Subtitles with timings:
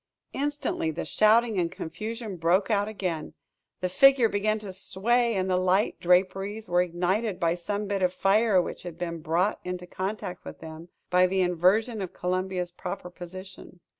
[0.33, 3.35] Instantly, the shouting and confusion broke out again.
[3.81, 8.11] The figure began to sway; and the light draperies were ignited by some bit of
[8.11, 13.11] fire which had been brought into contact with them, by the inversion of Columbia's proper
[13.11, 13.79] position.